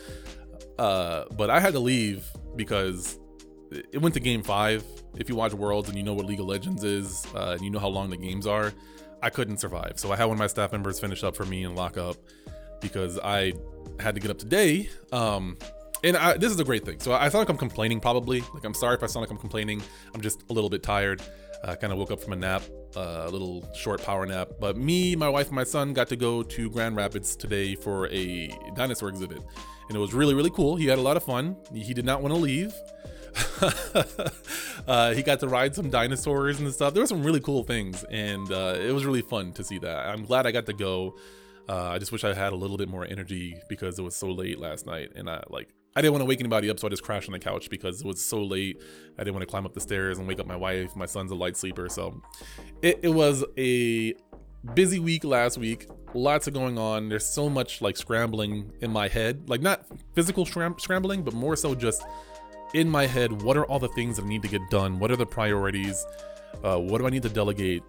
Uh, 0.78 1.24
but 1.36 1.50
I 1.50 1.60
had 1.60 1.72
to 1.74 1.80
leave 1.80 2.26
because 2.56 3.18
it 3.70 4.00
went 4.00 4.14
to 4.14 4.20
game 4.20 4.42
five. 4.42 4.84
If 5.16 5.28
you 5.28 5.36
watch 5.36 5.52
Worlds 5.52 5.88
and 5.88 5.96
you 5.96 6.04
know 6.04 6.14
what 6.14 6.26
League 6.26 6.40
of 6.40 6.46
Legends 6.46 6.84
is, 6.84 7.26
uh, 7.34 7.52
and 7.52 7.62
you 7.62 7.70
know 7.70 7.78
how 7.78 7.88
long 7.88 8.10
the 8.10 8.16
games 8.16 8.46
are, 8.46 8.72
I 9.22 9.30
couldn't 9.30 9.58
survive. 9.58 9.94
So 9.96 10.12
I 10.12 10.16
had 10.16 10.24
one 10.24 10.34
of 10.34 10.38
my 10.38 10.46
staff 10.46 10.72
members 10.72 10.98
finish 11.00 11.22
up 11.22 11.36
for 11.36 11.44
me 11.44 11.64
and 11.64 11.76
lock 11.76 11.96
up 11.96 12.16
because 12.80 13.18
I 13.18 13.54
had 14.00 14.14
to 14.14 14.20
get 14.20 14.30
up 14.30 14.38
today. 14.38 14.88
Um, 15.12 15.56
and 16.02 16.16
I, 16.16 16.36
this 16.36 16.52
is 16.52 16.60
a 16.60 16.64
great 16.64 16.84
thing. 16.84 17.00
So 17.00 17.14
I 17.14 17.28
sound 17.28 17.40
like 17.40 17.48
I'm 17.48 17.56
complaining, 17.56 18.00
probably. 18.00 18.40
Like 18.52 18.64
I'm 18.64 18.74
sorry 18.74 18.96
if 18.96 19.02
I 19.02 19.06
sound 19.06 19.22
like 19.22 19.30
I'm 19.30 19.38
complaining. 19.38 19.82
I'm 20.14 20.20
just 20.20 20.42
a 20.50 20.52
little 20.52 20.68
bit 20.68 20.82
tired. 20.82 21.22
I 21.64 21.74
kind 21.76 21.92
of 21.92 21.98
woke 21.98 22.10
up 22.10 22.20
from 22.20 22.34
a 22.34 22.36
nap, 22.36 22.62
uh, 22.96 23.24
a 23.26 23.30
little 23.30 23.64
short 23.74 24.02
power 24.02 24.26
nap. 24.26 24.50
But 24.60 24.76
me, 24.76 25.16
my 25.16 25.28
wife, 25.28 25.46
and 25.46 25.56
my 25.56 25.64
son 25.64 25.94
got 25.94 26.08
to 26.08 26.16
go 26.16 26.42
to 26.42 26.70
Grand 26.70 26.96
Rapids 26.96 27.34
today 27.36 27.74
for 27.74 28.08
a 28.08 28.48
dinosaur 28.76 29.08
exhibit 29.08 29.42
and 29.88 29.96
it 29.96 30.00
was 30.00 30.14
really 30.14 30.34
really 30.34 30.50
cool. 30.50 30.76
He 30.76 30.86
had 30.86 30.98
a 30.98 31.02
lot 31.02 31.16
of 31.16 31.24
fun. 31.24 31.56
He 31.72 31.94
did 31.94 32.04
not 32.04 32.22
want 32.22 32.34
to 32.34 32.40
leave. 32.40 32.74
uh, 34.86 35.12
he 35.12 35.22
got 35.22 35.40
to 35.40 35.48
ride 35.48 35.74
some 35.74 35.90
dinosaurs 35.90 36.60
and 36.60 36.72
stuff. 36.72 36.94
There 36.94 37.02
were 37.02 37.06
some 37.06 37.24
really 37.24 37.40
cool 37.40 37.64
things, 37.64 38.04
and 38.04 38.50
uh, 38.50 38.76
it 38.78 38.92
was 38.92 39.04
really 39.04 39.22
fun 39.22 39.52
to 39.54 39.64
see 39.64 39.78
that. 39.78 40.06
I'm 40.06 40.24
glad 40.24 40.46
I 40.46 40.52
got 40.52 40.66
to 40.66 40.72
go. 40.72 41.16
Uh, 41.68 41.88
I 41.88 41.98
just 41.98 42.12
wish 42.12 42.24
I 42.24 42.34
had 42.34 42.52
a 42.52 42.56
little 42.56 42.76
bit 42.76 42.88
more 42.88 43.04
energy 43.04 43.58
because 43.68 43.98
it 43.98 44.02
was 44.02 44.14
so 44.14 44.28
late 44.28 44.58
last 44.58 44.86
night, 44.86 45.12
and 45.16 45.28
I 45.28 45.42
like 45.48 45.68
I 45.96 46.02
didn't 46.02 46.14
want 46.14 46.22
to 46.22 46.26
wake 46.26 46.40
anybody 46.40 46.70
up, 46.70 46.80
so 46.80 46.88
I 46.88 46.90
just 46.90 47.04
crashed 47.04 47.28
on 47.28 47.32
the 47.34 47.38
couch 47.38 47.70
because 47.70 48.00
it 48.00 48.06
was 48.06 48.24
so 48.24 48.42
late. 48.42 48.82
I 49.16 49.22
didn't 49.22 49.34
want 49.34 49.42
to 49.42 49.46
climb 49.50 49.64
up 49.64 49.74
the 49.74 49.80
stairs 49.80 50.18
and 50.18 50.26
wake 50.26 50.40
up 50.40 50.46
my 50.46 50.56
wife. 50.56 50.96
My 50.96 51.06
son's 51.06 51.30
a 51.30 51.36
light 51.36 51.56
sleeper, 51.56 51.88
so 51.88 52.20
it, 52.82 52.98
it 53.02 53.10
was 53.10 53.44
a 53.56 54.14
busy 54.74 54.98
week 54.98 55.22
last 55.22 55.56
week. 55.56 55.86
Lots 56.12 56.48
of 56.48 56.54
going 56.54 56.78
on. 56.78 57.08
There's 57.08 57.26
so 57.26 57.48
much 57.48 57.80
like 57.80 57.96
scrambling 57.96 58.72
in 58.80 58.90
my 58.90 59.06
head, 59.06 59.48
like 59.48 59.60
not 59.60 59.86
physical 60.14 60.44
scrambling, 60.44 61.22
but 61.22 61.32
more 61.32 61.54
so 61.54 61.76
just 61.76 62.02
in 62.72 62.90
my 62.90 63.06
head. 63.06 63.42
What 63.42 63.56
are 63.56 63.64
all 63.66 63.78
the 63.78 63.88
things 63.88 64.16
that 64.16 64.24
I 64.24 64.28
need 64.28 64.42
to 64.42 64.48
get 64.48 64.62
done? 64.70 64.98
What 64.98 65.12
are 65.12 65.16
the 65.16 65.26
priorities? 65.26 66.04
Uh, 66.64 66.78
what 66.78 66.98
do 66.98 67.06
I 67.06 67.10
need 67.10 67.22
to 67.22 67.28
delegate? 67.28 67.84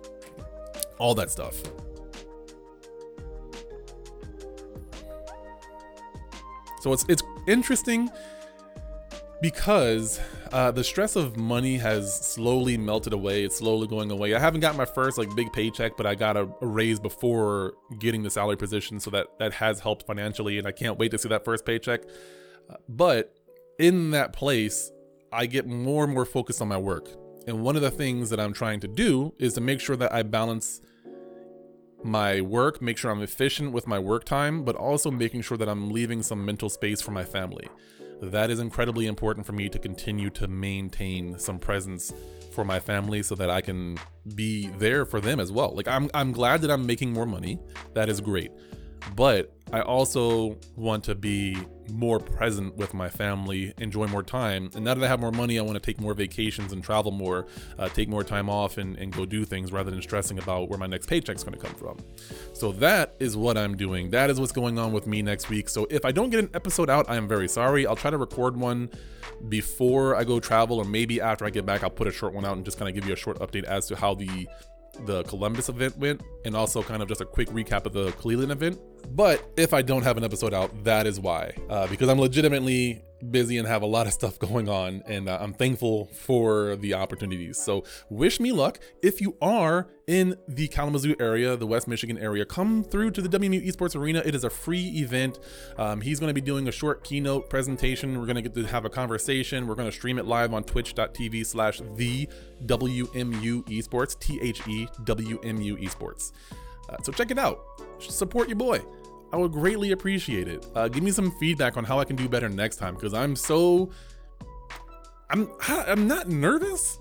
All 0.99 1.15
that 1.15 1.31
stuff. 1.31 1.59
So 6.81 6.93
it's 6.93 7.03
it's 7.09 7.23
interesting 7.47 8.09
because 9.41 10.19
uh, 10.51 10.71
the 10.71 10.83
stress 10.83 11.15
of 11.15 11.37
money 11.37 11.77
has 11.77 12.13
slowly 12.13 12.77
melted 12.77 13.13
away. 13.13 13.43
It's 13.43 13.57
slowly 13.57 13.87
going 13.87 14.09
away. 14.11 14.33
I 14.33 14.39
haven't 14.39 14.61
got 14.61 14.75
my 14.75 14.85
first 14.85 15.17
like 15.17 15.33
big 15.35 15.51
paycheck, 15.53 15.97
but 15.97 16.05
I 16.05 16.15
got 16.15 16.37
a, 16.37 16.49
a, 16.61 16.65
raise 16.65 16.99
before 16.99 17.73
getting 17.99 18.23
the 18.23 18.29
salary 18.29 18.57
position, 18.57 18.99
so 18.99 19.11
that 19.11 19.27
that 19.39 19.53
has 19.53 19.79
helped 19.79 20.07
financially, 20.07 20.57
and 20.57 20.67
I 20.67 20.71
can't 20.71 20.97
wait 20.97 21.11
to 21.11 21.17
see 21.17 21.29
that 21.29 21.45
first 21.45 21.65
paycheck. 21.65 22.01
Uh, 22.69 22.75
but 22.87 23.35
in 23.77 24.11
that 24.11 24.33
place, 24.33 24.91
I 25.31 25.45
get 25.45 25.67
more 25.67 26.05
and 26.05 26.13
more 26.13 26.25
focused 26.25 26.61
on 26.61 26.67
my 26.67 26.77
work, 26.77 27.09
and 27.47 27.61
one 27.61 27.75
of 27.75 27.81
the 27.81 27.91
things 27.91 28.29
that 28.29 28.39
I'm 28.39 28.53
trying 28.53 28.79
to 28.81 28.87
do 28.87 29.33
is 29.37 29.53
to 29.53 29.61
make 29.61 29.79
sure 29.79 29.95
that 29.97 30.13
I 30.13 30.23
balance 30.23 30.81
my 32.05 32.39
work, 32.39 32.81
make 32.81 32.97
sure 32.97 33.11
I'm 33.11 33.21
efficient 33.21 33.73
with 33.73 33.87
my 33.87 33.99
work 33.99 34.23
time, 34.23 34.63
but 34.63 34.75
also 34.75 35.11
making 35.11 35.41
sure 35.41 35.57
that 35.57 35.67
I'm 35.67 35.91
leaving 35.91 36.23
some 36.23 36.45
mental 36.45 36.69
space 36.69 37.01
for 37.01 37.11
my 37.11 37.23
family 37.23 37.67
that 38.21 38.49
is 38.49 38.59
incredibly 38.59 39.07
important 39.07 39.45
for 39.45 39.53
me 39.53 39.69
to 39.69 39.79
continue 39.79 40.29
to 40.31 40.47
maintain 40.47 41.37
some 41.37 41.59
presence 41.59 42.13
for 42.51 42.63
my 42.63 42.79
family 42.79 43.21
so 43.21 43.35
that 43.35 43.49
I 43.49 43.61
can 43.61 43.97
be 44.35 44.67
there 44.79 45.05
for 45.05 45.19
them 45.19 45.39
as 45.39 45.51
well. 45.51 45.73
Like 45.75 45.87
I'm 45.87 46.09
I'm 46.13 46.31
glad 46.31 46.61
that 46.61 46.71
I'm 46.71 46.85
making 46.85 47.11
more 47.11 47.25
money. 47.25 47.59
That 47.93 48.09
is 48.09 48.21
great. 48.21 48.51
But 49.15 49.53
I 49.75 49.81
also 49.81 50.57
want 50.77 51.03
to 51.03 51.15
be 51.15 51.57
more 51.91 52.17
present 52.17 52.77
with 52.77 52.93
my 52.93 53.09
family, 53.09 53.73
enjoy 53.77 54.07
more 54.07 54.23
time. 54.23 54.69
And 54.73 54.85
now 54.85 54.93
that 54.93 55.03
I 55.03 55.07
have 55.09 55.19
more 55.19 55.33
money, 55.33 55.59
I 55.59 55.63
want 55.63 55.75
to 55.75 55.81
take 55.81 55.99
more 55.99 56.13
vacations 56.13 56.71
and 56.71 56.81
travel 56.81 57.11
more, 57.11 57.47
uh, 57.77 57.89
take 57.89 58.07
more 58.07 58.23
time 58.23 58.49
off 58.49 58.77
and, 58.77 58.97
and 58.97 59.11
go 59.11 59.25
do 59.25 59.43
things 59.43 59.73
rather 59.73 59.91
than 59.91 60.01
stressing 60.01 60.39
about 60.39 60.69
where 60.69 60.79
my 60.79 60.87
next 60.87 61.09
paycheck's 61.09 61.43
going 61.43 61.59
to 61.59 61.59
come 61.59 61.75
from. 61.75 61.97
So 62.53 62.71
that 62.71 63.17
is 63.19 63.35
what 63.35 63.57
I'm 63.57 63.75
doing. 63.75 64.11
That 64.11 64.29
is 64.29 64.39
what's 64.39 64.53
going 64.53 64.79
on 64.79 64.93
with 64.93 65.07
me 65.07 65.21
next 65.21 65.49
week. 65.49 65.67
So 65.67 65.85
if 65.89 66.05
I 66.05 66.13
don't 66.13 66.29
get 66.29 66.39
an 66.39 66.51
episode 66.53 66.89
out, 66.89 67.09
I 67.09 67.17
am 67.17 67.27
very 67.27 67.49
sorry. 67.49 67.85
I'll 67.85 67.97
try 67.97 68.11
to 68.11 68.17
record 68.17 68.55
one 68.55 68.89
before 69.49 70.15
I 70.15 70.23
go 70.23 70.39
travel, 70.39 70.77
or 70.77 70.85
maybe 70.85 71.19
after 71.19 71.43
I 71.43 71.49
get 71.49 71.65
back, 71.65 71.83
I'll 71.83 71.89
put 71.89 72.07
a 72.07 72.13
short 72.13 72.33
one 72.33 72.45
out 72.45 72.55
and 72.55 72.63
just 72.63 72.79
kind 72.79 72.87
of 72.87 72.95
give 72.95 73.05
you 73.05 73.13
a 73.13 73.17
short 73.17 73.39
update 73.39 73.65
as 73.65 73.87
to 73.87 73.97
how 73.97 74.15
the 74.15 74.47
the 75.05 75.23
Columbus 75.23 75.69
event 75.69 75.97
went, 75.97 76.21
and 76.45 76.55
also 76.55 76.81
kind 76.81 77.01
of 77.01 77.07
just 77.07 77.21
a 77.21 77.25
quick 77.25 77.49
recap 77.49 77.85
of 77.85 77.93
the 77.93 78.11
Cleveland 78.13 78.51
event. 78.51 78.79
But 79.15 79.47
if 79.57 79.73
I 79.73 79.81
don't 79.81 80.03
have 80.03 80.17
an 80.17 80.23
episode 80.23 80.53
out, 80.53 80.83
that 80.83 81.05
is 81.07 81.19
why, 81.19 81.53
uh, 81.69 81.87
because 81.87 82.09
I'm 82.09 82.19
legitimately 82.19 83.03
busy 83.31 83.57
and 83.57 83.67
have 83.67 83.81
a 83.81 83.85
lot 83.85 84.07
of 84.07 84.13
stuff 84.13 84.39
going 84.39 84.69
on, 84.69 85.03
and 85.05 85.27
uh, 85.29 85.37
I'm 85.39 85.53
thankful 85.53 86.05
for 86.05 86.75
the 86.75 86.93
opportunities. 86.93 87.57
So, 87.57 87.83
wish 88.09 88.39
me 88.39 88.51
luck. 88.51 88.79
If 89.01 89.21
you 89.21 89.35
are 89.41 89.87
in 90.07 90.35
the 90.47 90.67
Kalamazoo 90.67 91.15
area, 91.19 91.55
the 91.55 91.67
West 91.67 91.87
Michigan 91.87 92.17
area, 92.17 92.45
come 92.45 92.83
through 92.83 93.11
to 93.11 93.21
the 93.21 93.29
WMU 93.29 93.65
Esports 93.65 93.95
Arena. 93.95 94.21
It 94.25 94.35
is 94.35 94.43
a 94.43 94.49
free 94.49 94.87
event. 94.99 95.39
Um, 95.77 96.01
he's 96.01 96.19
going 96.19 96.29
to 96.29 96.33
be 96.33 96.41
doing 96.41 96.67
a 96.67 96.71
short 96.71 97.03
keynote 97.03 97.49
presentation. 97.49 98.19
We're 98.19 98.25
going 98.25 98.35
to 98.35 98.41
get 98.41 98.53
to 98.55 98.63
have 98.65 98.85
a 98.85 98.89
conversation. 98.89 99.67
We're 99.67 99.75
going 99.75 99.89
to 99.89 99.95
stream 99.95 100.19
it 100.19 100.25
live 100.25 100.53
on 100.53 100.63
twitch.tv 100.63 101.45
slash 101.45 101.81
the 101.95 102.27
WMU 102.65 103.63
Esports, 103.63 104.19
T 104.19 104.39
H 104.41 104.67
E 104.67 104.87
W 105.03 105.39
M 105.43 105.61
U 105.61 105.77
Esports. 105.77 106.31
Uh, 106.89 106.97
so, 107.01 107.11
check 107.11 107.31
it 107.31 107.39
out. 107.39 107.59
Support 107.99 108.47
your 108.47 108.57
boy. 108.57 108.81
I 109.31 109.37
would 109.37 109.51
greatly 109.51 109.91
appreciate 109.91 110.47
it. 110.47 110.65
Uh, 110.75 110.87
give 110.87 111.03
me 111.03 111.11
some 111.11 111.31
feedback 111.31 111.77
on 111.77 111.83
how 111.83 111.99
I 111.99 112.05
can 112.05 112.15
do 112.15 112.29
better 112.29 112.49
next 112.49 112.77
time 112.77 112.95
because 112.95 113.13
I'm 113.13 113.35
so 113.35 113.89
I'm 115.29 115.49
I'm 115.69 116.07
not 116.07 116.29
nervous, 116.29 116.99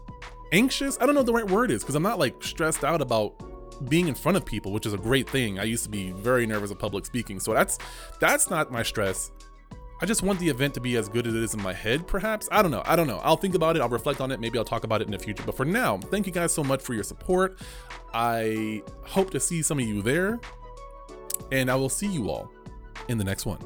anxious. 0.52 0.98
I 1.00 1.06
don't 1.06 1.14
know 1.14 1.22
the 1.22 1.32
right 1.32 1.48
word 1.48 1.70
is 1.70 1.82
because 1.82 1.94
I'm 1.94 2.02
not 2.02 2.18
like 2.18 2.42
stressed 2.42 2.84
out 2.84 3.00
about 3.00 3.34
being 3.88 4.08
in 4.08 4.14
front 4.14 4.36
of 4.36 4.44
people, 4.44 4.72
which 4.72 4.86
is 4.86 4.92
a 4.92 4.98
great 4.98 5.28
thing. 5.28 5.58
I 5.58 5.64
used 5.64 5.84
to 5.84 5.90
be 5.90 6.10
very 6.12 6.46
nervous 6.46 6.70
of 6.70 6.78
public 6.78 7.06
speaking, 7.06 7.40
so 7.40 7.52
that's 7.52 7.78
that's 8.20 8.50
not 8.50 8.72
my 8.72 8.82
stress. 8.82 9.30
I 10.00 10.06
just 10.06 10.22
want 10.22 10.40
the 10.40 10.48
event 10.48 10.74
to 10.74 10.80
be 10.80 10.96
as 10.96 11.08
good 11.08 11.26
as 11.26 11.34
it 11.34 11.42
is 11.42 11.54
in 11.54 11.62
my 11.62 11.72
head, 11.72 12.06
perhaps. 12.06 12.48
I 12.50 12.62
don't 12.62 12.70
know. 12.70 12.82
I 12.84 12.96
don't 12.96 13.06
know. 13.06 13.20
I'll 13.22 13.36
think 13.36 13.54
about 13.54 13.76
it. 13.76 13.80
I'll 13.80 13.88
reflect 13.88 14.20
on 14.20 14.32
it. 14.32 14.40
Maybe 14.40 14.58
I'll 14.58 14.64
talk 14.64 14.84
about 14.84 15.00
it 15.00 15.06
in 15.06 15.12
the 15.12 15.18
future. 15.18 15.44
But 15.46 15.56
for 15.56 15.64
now, 15.64 15.98
thank 15.98 16.26
you 16.26 16.32
guys 16.32 16.52
so 16.52 16.64
much 16.64 16.82
for 16.82 16.94
your 16.94 17.04
support. 17.04 17.60
I 18.12 18.82
hope 19.04 19.30
to 19.30 19.40
see 19.40 19.62
some 19.62 19.78
of 19.78 19.86
you 19.86 20.02
there 20.02 20.40
and 21.52 21.70
I 21.70 21.74
will 21.74 21.88
see 21.88 22.06
you 22.06 22.30
all 22.30 22.50
in 23.08 23.18
the 23.18 23.24
next 23.24 23.46
one. 23.46 23.58